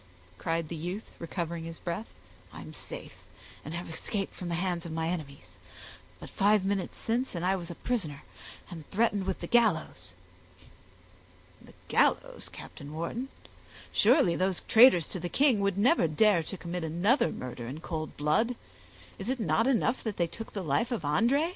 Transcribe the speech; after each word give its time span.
cried 0.39 0.67
the 0.67 0.75
youth, 0.75 1.11
recovering 1.19 1.63
his 1.65 1.77
breath, 1.77 2.07
"I 2.51 2.61
am 2.61 2.73
safe, 2.73 3.17
and 3.63 3.75
have 3.75 3.87
escaped 3.87 4.33
from 4.33 4.49
the 4.49 4.55
hands 4.55 4.83
of 4.83 4.91
my 4.91 5.09
enemies; 5.09 5.59
but 6.19 6.27
five 6.31 6.65
minutes 6.65 6.97
since 6.97 7.35
and 7.35 7.45
I 7.45 7.55
was 7.55 7.69
a 7.69 7.75
prisoner, 7.75 8.23
and 8.71 8.89
threatened 8.89 9.25
with 9.27 9.41
the 9.41 9.45
gallows." 9.45 10.15
"The 11.61 11.75
gallows, 11.87 12.49
Captain 12.49 12.95
Wharton! 12.95 13.27
surely 13.91 14.35
those 14.35 14.61
traitors 14.61 15.05
to 15.09 15.19
the 15.19 15.29
king 15.29 15.59
would 15.59 15.77
never 15.77 16.07
dare 16.07 16.41
to 16.41 16.57
commit 16.57 16.83
another 16.83 17.31
murder 17.31 17.67
in 17.67 17.79
cold 17.79 18.17
blood; 18.17 18.55
is 19.19 19.29
it 19.29 19.39
not 19.39 19.67
enough 19.67 20.01
that 20.03 20.17
they 20.17 20.25
took 20.25 20.53
the 20.53 20.63
life 20.63 20.91
of 20.91 21.03
André? 21.03 21.49